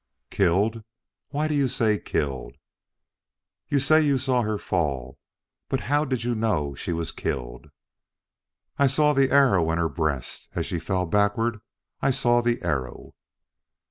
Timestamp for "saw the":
8.87-9.29, 12.09-12.63